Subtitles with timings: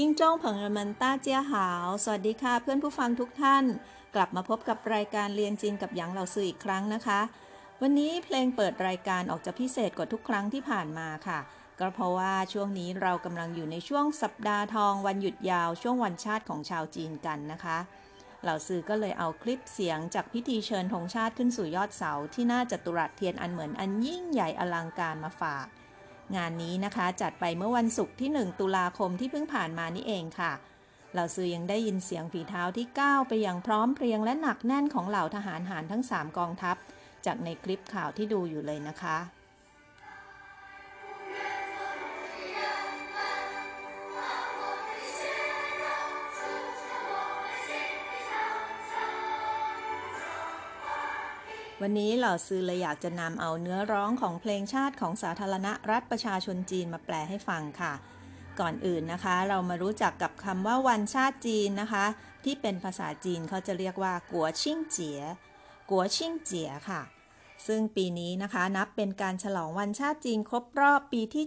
[0.00, 3.64] ทิ้งจ้องเผิงเมันต้าเจียหาว สวัสดีค่ะเพื่อนผู้ฟังทุกท่าน
[4.14, 7.20] กลับมาพบกับรายการเรียนจีนกับหยางเหล่าซืออีกครั้งนะคะ
[7.82, 11.38] วันนี้เพลงเปิดรายการออกจะพิเศษกว่าทุกครั้งที่ผ่านมาค่ะ
[11.80, 17.78] ก็เพราะว่าช่วงนี้เรากำลังอยู่ในช่วงสัปดาห์ทองวันหยุดยาวช่วงวันชาติของชาวจีนกันนะคะ
[18.42, 25.66] เหล่าซื้อก็เลยเอาคลิปเสียงจากพิธีเชิญธงชาติขึ้นสู่ยอดเสาที่น่าจะตุรัสเทียนอันเหมือนอันยิ่งใหญ่อลังการมาฝาก
[26.36, 30.52] งานนี้นะคะจัดไปเมื่อวันศุกร์ที่ 1 ตุลาคมที่เพิ่งผ่านมานี่เองค่ะ
[31.12, 36.76] เหล่าซื้อยังได้ยินเสียงฝีเท้าที่ก้าวไปอย่างพร้อมเพรียงและหนักแน่นของเหล่าทหารหารทั้ง 3 กองทัพ
[37.26, 39.16] จากในคลิปข่าวที่ดูอยู่เลยนะคะ
[51.82, 57.92] วันนี้เหล่าซื้อเลยอยากจะนำเอาเนื้อร้องของเพลงชาติของสาธารณรัฐประชาชนจีนมาแปลให้ฟังค่ะ
[58.60, 62.04] ก่อนอื่นนะคะ เรามารู้จักกับคำว่าวันชาติจีนนะคะ
[62.44, 65.20] ที่เป็นภาษาจีนเขาจะเรียกว่ากัวชิ่งเจีย
[65.90, 67.02] กัวชิ่งเจียค่ะ
[67.66, 71.44] ซึ่งปีนี้นะคะนับเป็นการฉลองวันชาติจีนครบรอบปีที่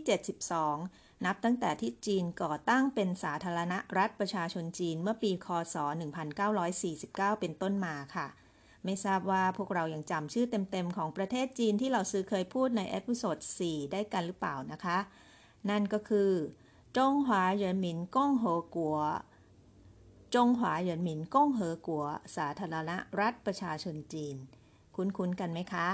[0.61, 5.75] 72 นับตั้งแต่ที่จีนก่อตั้งเป็นสาธารณรัฐประชาชนจีนเมื่อปีคศ
[6.37, 8.27] 1949 เป็นต้นมาค่ะ
[8.85, 14.97] ไม่ทราบว่าพวกเรายังจำชื่อเต็มๆ ของประเทศจีนที่老师เคยพูดใน episode 4 ได้กันหรือเปล่านะคะ
[15.69, 16.31] นั่นก็คือ
[16.97, 24.35] 中华人民共和国 中华人民共和国 สาธารณรัฐประชาชนจีน
[24.95, 25.87] คุ้นๆกันไหมคะ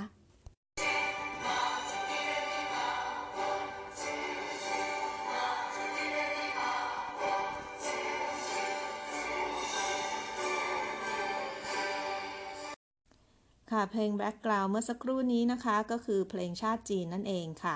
[13.92, 17.76] เพลง background เมื่อสักครู่นี้นะคะ ก็คือเพลงชาติจีนนั่นเองค่ะ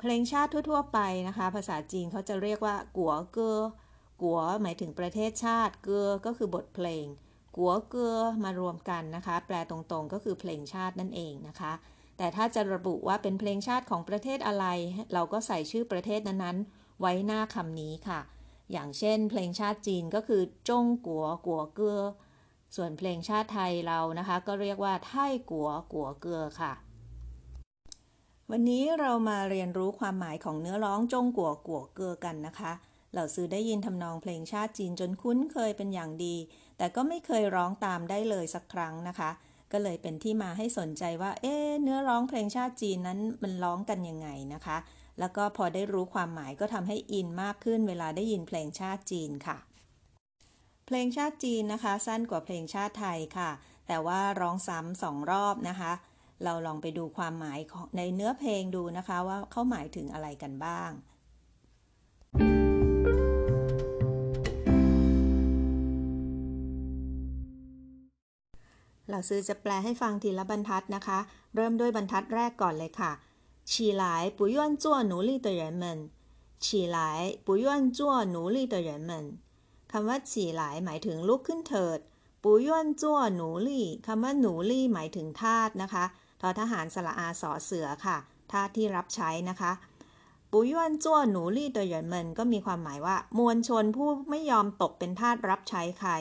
[0.00, 7.06] เพลงชาติทั่ว ๆ ไปนะคะ ภาษาจีนเขาจะเรียกว่า 国歌 国 หมายถึงประเทศชาติ 歌 ก็คือบทเพลง
[7.56, 8.10] 国歌
[8.44, 11.72] มารวมกันนะคะ แปลตรงๆ ก็คือเพลงชาตินั่นเองนะคะ
[12.16, 14.66] แต่ถ้าจะระบุว่าเป็นเพลงชาติของประเทศอะไร
[15.12, 18.20] เราก็ใส่ชื่อประเทศนั้นๆ ไว้หน้าคำนี้ค่ะ
[18.72, 22.00] อย่างเช่น เพลงชาติจีนก็คือจงกัวกัวเกอ
[22.76, 26.72] ส่วนเพลงชาติไทยเรานะคะ ก็เรียกว่าไทยกัวกัวเกือค่ะ
[28.50, 32.72] วันนี้เรามาเรียนรู้ความหมายของเนื้อร้องจงกัวกัวเกือกันนะคะ
[33.12, 36.36] เหล่าซื้อได้ยินทำนองเพลงชาติจีนจนคุ้นเคยเป็นอย่างดี
[36.78, 39.30] แต่ก็ไม่เคยร้องตามได้เลยสักครั้งนะคะ
[39.72, 44.78] ก็เลยเป็นที่มาให้สนใจว่า เอ๊เนื้อร้องเพลงชาติจีนนั้นมันร้องกันยังไงนะคะ
[45.18, 49.58] แล้วก็พอได้รู้ความหมายก็ทำให้อินมากขึ้นเวลาได้ยินเพลงชาติจีนค่ะ
[50.89, 53.51] เพลงชาติจีนนะคะ สั้นกว่าเพลงชาติไทยค่ะ
[53.87, 55.91] แต่ว่าร้องซ้ำสองรอบนะคะ
[56.43, 57.59] เราลองไปดูความหมาย
[57.97, 60.91] ในเนื้อเพลงดูนะคะ ว่าเขาหมายถึงอะไรกันบ้าง
[69.09, 71.19] เราซื้อจะแปลให้ฟังทีละบรรทัดนะคะ
[71.55, 73.11] เริ่มด้วยบรรทัดแรกก่อนเลยค่ะ
[73.71, 74.03] 起来
[74.37, 75.83] 不愿做奴隶的人们
[76.65, 76.97] 起来
[77.45, 79.11] 不愿做奴隶的人们
[79.92, 81.98] คำว่าฉี่หลายหมายถึงลุกขึ้นเถิด
[82.42, 86.04] ปูย่วนจั่วหนูลี่คำว่าหนูลี่หมายถึงทาสนะคะ
[86.40, 88.16] ทอทหารสละอาสอเสือค่ะ
[88.52, 89.72] ทาสที่รับใช้นะคะ
[90.50, 96.12] ปูย่วนจั่วหนูลี่ตัวหยินเมินก็มีความหมายว่า มวลชนผู้ไม่ยอมตกเป็นทาสรับใช้ใคร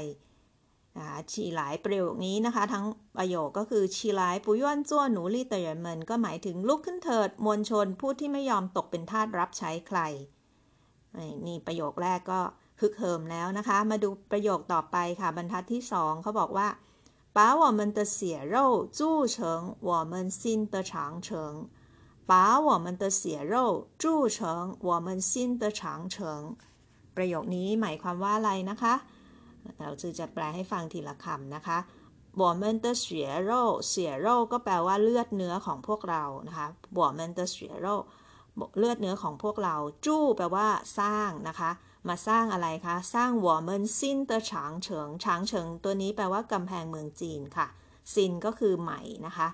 [1.31, 2.85] ฉีหลายประโยคนี้นะคะ ทั้ง
[3.17, 9.99] ประโยคก็คือฉีหลายปูย่วนจั่วหนูลี่ตัวเหยินเมินก็หมายถึงลุกขึ้นเถิด มวลชนผู้ที่ไม่ยอมตกเป็นทาสรับใช้ใคร
[11.45, 12.41] นี่ประโยคแรกก็
[12.80, 16.68] ฮึกเหิมแล้วนะคะ มาดูประโยคต่อไปค่ะ บรรทัดที่สองเขาบอกว่า
[17.36, 18.16] 把我们的血
[18.54, 18.56] 肉
[18.98, 19.36] 铸成
[19.80, 20.40] 我们心
[20.72, 21.28] 的长城
[22.30, 23.54] 把我们的血肉
[23.98, 26.56] 铸成我们心的长城
[27.16, 28.94] ประโยคนี้หมายความว่าอะไรนะคะ
[29.80, 31.78] เราจะจะแปลให้ฟังทีละคำนะคะ
[32.40, 33.04] 我们的血
[33.48, 33.92] 肉血
[34.24, 36.66] 肉ก็แปลว่าเลือดเนื้อของพวกเรานะคะ
[36.98, 37.86] 我们的血肉
[38.78, 39.76] เลือดเนื้อของพวกเรา
[40.06, 40.66] จู้แปลว่า
[40.98, 41.70] สร้างนะคะ
[42.07, 47.67] มาสร้างอะไรคะ สร้าง我们新的长城 长城 ตัวนี้แปลว่ากำแพงเมืองจีนค่ะ
[48.13, 49.47] 新 ก็คือใหม่นะคะ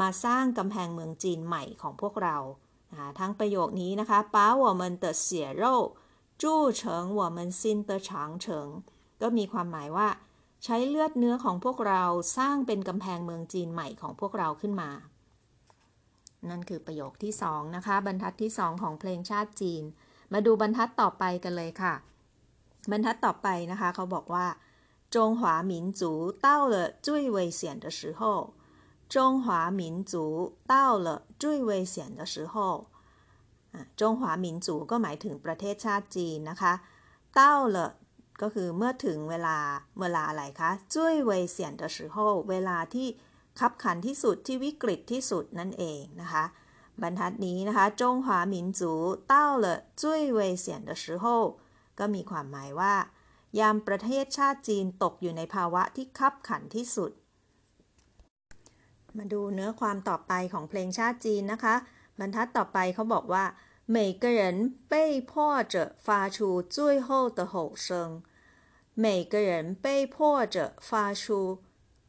[0.00, 2.36] มาสร้างกำแพงเมืองจีนใหม่ของพวกเรา
[3.18, 8.68] ทั้งประโยคนี้นะคะ把我们的血肉筑成我们新的长城
[9.22, 10.08] ก็มีความหมายว่า
[10.64, 12.02] ใช้เลือดเนื้อของพวกเรา
[12.38, 14.90] สร้างเป็นกำแพงเมืองจีนใหม่ของพวกเราขึ้นมา
[16.50, 19.82] นั่นคือประโยคที่สองนะคะ บรรทัดที่สองของเพลงชาติจีน
[20.33, 21.93] มาดูบรรทัดต่อไปกันเลยค่ะ
[22.91, 24.47] บรรทัดต่อไปนะคะ เขาบอกว่า
[25.15, 25.41] 中华
[25.71, 28.21] 民族到了最危险的时候
[29.13, 29.81] 中华民
[30.11, 30.13] 族
[30.71, 30.73] 到
[31.05, 31.07] 了
[31.41, 32.55] 最危险的时候
[33.95, 36.73] 中华民族ก็หมายถึงประเทศชาติจีนนะคะ
[37.35, 37.89] เต้าเลย
[38.41, 39.57] ก็คือเมื่อถึงเวลา
[39.99, 42.15] เวลาอะไรคะจุ้ยเวยเสียน的时候
[42.49, 43.07] เวลาที่
[43.59, 46.45] คับขันที่สุดที่วิกฤตที่สุดนั่นเองนะคะ
[47.01, 48.93] บรรทัดนี้นะคะจงหวาหมินจู
[49.27, 51.25] เต้าเลยจุ้ยเวยเสียน的时候
[51.99, 52.95] ก็มีความหมายว่า
[53.59, 57.11] ยามประเทศชาติจีนตกอยู่ในภาวะที่คับขันที่สุด
[59.17, 61.75] มาดูเนื้อความต่อไปของเพลงชาติจีนนะคะ
[62.19, 63.45] บรรทัดต่อไปเขาบอกว่า
[63.95, 64.41] 每个人
[64.91, 64.93] 被
[65.29, 65.31] 迫
[65.73, 66.37] 着发出
[66.75, 68.21] 最后的吼声。
[69.01, 71.63] 每个人被迫着发出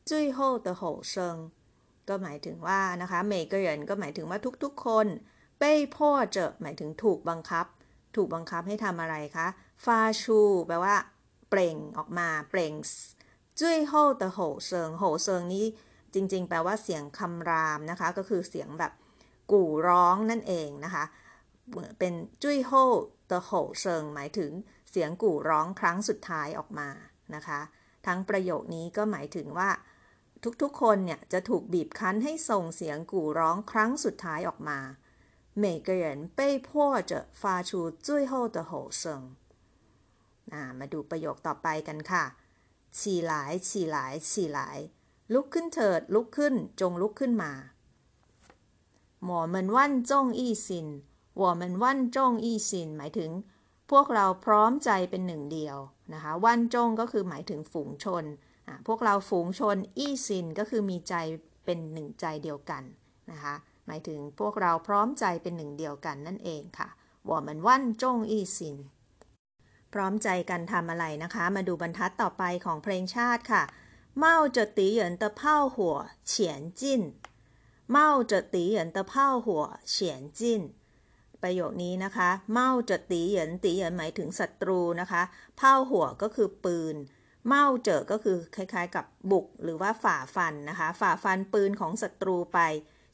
[0.05, 1.53] 最后的吼声
[2.10, 5.08] ก็หมายถึงว่านะคะเมกเยนก็หมายถึงว่าทุกๆคน
[5.60, 7.66] เป้พ่อเจอหมายถึงถูกบังคับ
[8.16, 9.48] ถูกบังคับให้ทำอะไรคะ
[9.86, 10.96] ฟาชูแปลว่า
[11.50, 12.74] เปล่งออกมาเปล่ง
[13.60, 15.66] จุ้ยโห่ตโหเซิงโหเซิงนี้
[16.14, 18.92] จริง ๆ แปลว่าเสียงคำรามนะคะ ก็คือเสียงแบบ
[19.52, 21.06] กู่ร้องนั่นเองนะคะ
[22.00, 22.14] เป็น
[22.44, 22.86] จุ้ยโห่
[23.30, 24.52] ตโหเซิงหมายถึง
[24.92, 26.90] เสียงกู่ร้องครั้งสุดท้ายออกมา
[27.36, 27.60] นะคะ
[28.08, 29.70] ทั้งประโยคนี้ก็หมายถึงว่า
[30.63, 34.79] ทุกๆคนเนี่ยจะถูกบีบคั้นให้ส่งเสียงกู่ร้องครั้งสุดท้ายออกมา
[35.63, 36.05] 每个人
[36.39, 36.69] 被迫
[37.11, 37.71] 着发出
[38.07, 39.03] 最后的吼声
[40.79, 42.25] มาดูประโยคต่อไปกันค่ะ
[42.99, 44.79] ฉีหลายฉีหลายฉีหลาย
[45.33, 47.53] ลุกขึ้นเถิด ลุกขึ้น จงลุกขึ้นมา
[49.25, 50.89] หมอมันวันจงอี้สิน
[51.41, 53.31] 我们万众一心หมายถึง
[53.91, 55.77] พวกเราพร้อมใจเป็นหนึ่งเดียว
[56.13, 58.25] นะคะวันจงก็คือหมายถึงฝูงชน
[58.88, 61.16] พวกเราฝูงชนอี้ซินก็คือมีใจ
[61.66, 62.84] เป็นหนึ่งใจเดียวกัน
[63.32, 63.56] นะคะ
[63.88, 66.90] หมายถึงพวกเราพร้อมใจเป็นหนึ่งเดียวกันนั่นเองค่ะ
[67.30, 68.78] ว่ามันวันจงอี้ซิน
[69.94, 73.64] พร้อมใจกันทำอะไรนะคะ มาดูบรรทัดต่อไปของเพลงชาติค่ะ
[74.18, 75.98] เมาจะตีเหยินตะเผ้าหัว
[76.28, 77.02] เฉียนจิน
[77.92, 80.62] เมาจะตีเหยินตะเผาหัวเฉียนจิน
[81.42, 85.24] ประโยคนี้นะคะ เมาจะตีเหยินตีเหยินหมายถึงศัตรูนะคะ
[85.58, 86.96] เผาหัวก็คือปืน
[87.48, 92.60] เมาเจอก็คือคล้ายๆ กับบุกหรือว่าฝ่าฟันนะคะ ฝ่าฟันปืนของศัตรูไป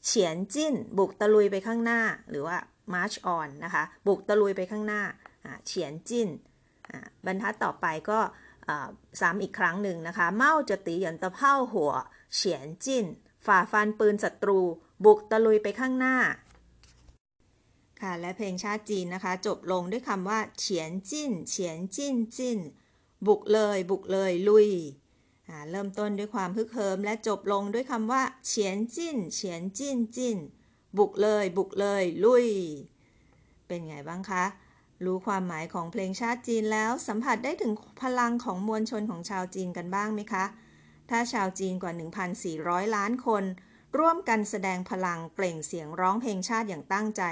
[0.06, 2.56] เฉียนจิ้น บุกตะลุยไปข้างหน้า หรือว่า
[2.92, 5.02] march on นะคะ บุกตะลุยไปข้างหน้า
[5.66, 6.28] เฉียนจิ้น
[7.26, 8.18] บรรทัดต่อไปก็
[9.20, 11.92] ซ้ำอีกครั้งหนึ่งนะคะ เมาจะตีหยินตะเผ้าหัว
[12.34, 13.04] เฉียนจิ้น
[13.46, 14.60] ฝ่าฟันปืนศัตรู
[15.04, 16.16] บุกตะลุยไปข้างหน้า
[18.00, 22.58] ค่ะและเพลงชาติจีนนะคะ จบลงด้วยคำว่าเฉียนจิ้นเฉียนจิ้นจิ้น
[23.26, 24.68] บุกเลยบุกเลยลุย
[25.70, 30.36] เริ่มต้นด้วยความฮึกเหิม และจบลงด้วยคำว่าเฉียนจิ้นเฉียนจิ้นจิ้น
[30.98, 32.46] บุกเลยบุกเลยลุย
[33.66, 34.44] เป็นไงบ้างคะ
[35.04, 40.44] รู้ความหมายของเพลงชาติจีนแล้วสัมผัสได้ถึงพลังของมวลชนของชาวจีนกันบ้างไหมคะ
[41.10, 41.92] ถ้าชาวจีนกว่า
[42.44, 43.44] 1,400 ล้านคน
[43.98, 47.22] ร่วมกันแสดงพลังเปล่งเสียงร้องเพลงชาติอย่างตั้งใจ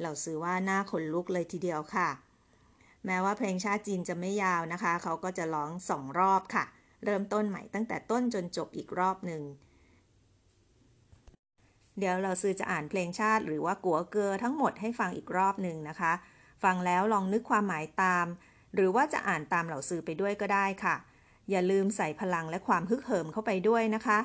[0.00, 2.08] เราซื้อว่าหน้าขนลุกเลยทีเดียวค่ะ
[3.06, 6.64] แม้ว่าเพลงชาติจีนจะไม่ยาวนะคะ เขาก็จะร้องสองรอบค่ะ
[7.04, 9.42] เริ่มต้นใหม่ตั้งแต่ต้นจนจบอีกรอบหนึ่ง
[11.98, 16.12] เดี๋ยวเราซื้อจะอ่านเพลงชาติหรือว่ากัวเกอทั้งหมดให้ฟังอีกรอบหนึ่งนะคะ
[16.64, 18.26] ฟังแล้วลองนึกความหมายตาม
[18.74, 20.96] หรือว่าจะอ่านตามเหล่าซื้อไปด้วยก็ได้ค่ะ
[21.50, 24.18] อย่าลืมใส่พลังและความฮึกเหิมเข้าไปด้วยนะคะ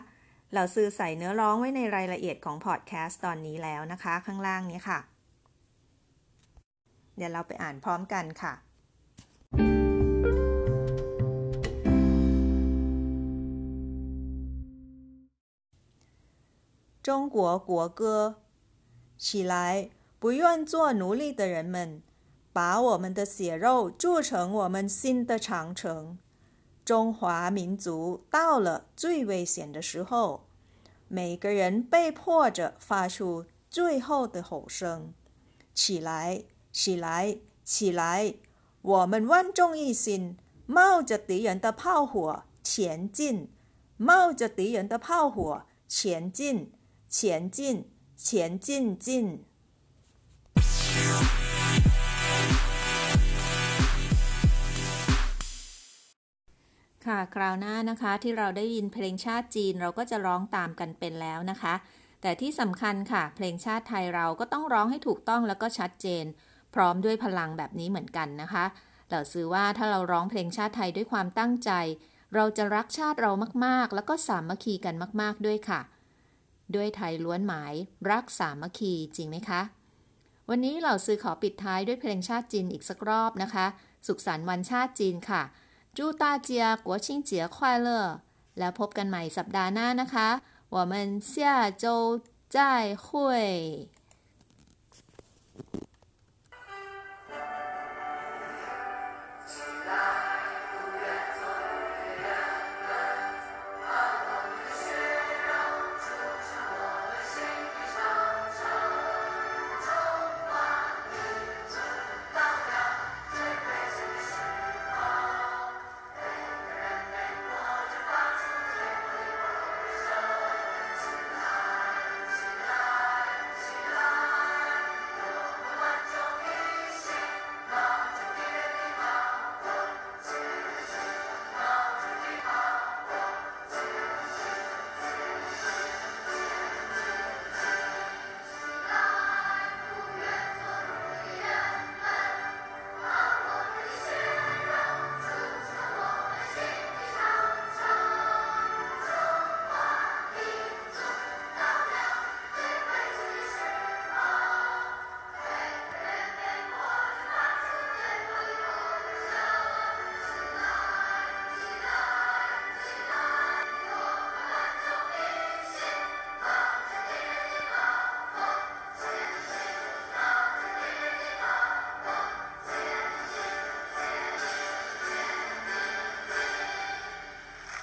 [0.51, 4.99] เหล่าซื้อใส่เนื้อร้องไว้ในรายละเอียดของพอดแคสต์ตอนนี้แล้วนะคะ ข้างล่างนี้ค่ะ
[7.17, 8.53] เดี๋ยวเราไปอ่านพร้อมกันค่ะ
[17.05, 18.41] 中国国歌。
[19.15, 22.01] 起来不愿做奴隶的人们
[22.51, 26.17] 把我们的血肉铸成我们新的长城。
[26.83, 30.47] 中华民族到了最危险的时候
[31.07, 35.13] 每个人被迫着发出最后的吼声。
[35.75, 38.33] 起来起来，起来！
[38.81, 43.51] 我们万众一心，冒着敌人的炮火前进，
[43.95, 46.71] 冒着敌人的炮火前进，
[47.17, 47.57] 前进
[48.21, 49.25] เยนนเฉีนจิ้น
[57.05, 61.73] ค่ะคราวหน้านะคะที่เราได้ยินเพลงชาติจีนเราก็จะร้องตามกันเป็นแล้วนะคะ
[62.21, 66.25] แต่ที่สำคัญค่ะ เพลงชาติไทยเราก็ต้องร้องให้ถูกต้องแล้วก็ชัดเจน
[66.73, 68.65] พร้อมด้วยพลังแบบนี้เหมือนกันนะคะ
[69.09, 71.71] เราซื้อว่าถ้าเราร้องเพลงชาติไทยด้วยความตั้งใจ
[72.35, 73.31] เราจะรักชาติเรา
[73.65, 75.81] มากๆ แล้วก็สามัคคีกันมาก ๆด้วยค่ะ
[76.74, 77.74] ด้วยไทยล้วนหมาย
[78.10, 79.62] รักสามัคคีจริงไหมคะ
[80.48, 83.66] วันนี้เราซื้อขอปิดท้ายด้วยเพลงชาติจีนอีกสักรอบนะคะ
[84.06, 85.42] สุขสันต์วันชาติจีนค่ะ
[85.96, 88.00] จูตาเจียกัวชิงเจียควายเลอ
[88.58, 90.28] แล้วพบกันใหม่สัปดาห์หน้านะคะ
[90.74, 91.32] 我们下
[91.82, 92.20] 周
[92.54, 93.88] 再会